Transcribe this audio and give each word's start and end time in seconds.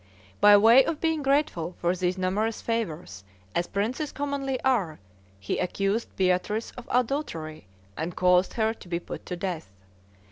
By 0.39 0.57
way 0.57 0.83
of 0.83 0.99
being 0.99 1.21
grateful 1.21 1.75
for 1.77 1.95
these 1.95 2.17
numerous 2.17 2.59
favors, 2.59 3.23
as 3.53 3.67
princes 3.67 4.11
commonly 4.11 4.59
are, 4.61 4.97
he 5.39 5.59
accused 5.59 6.09
Beatrice 6.15 6.71
of 6.71 6.87
adultery 6.89 7.67
and 7.95 8.15
caused 8.15 8.53
her 8.53 8.73
to 8.73 8.87
be 8.87 8.99
put 8.99 9.27
to 9.27 9.35
death. 9.35 9.69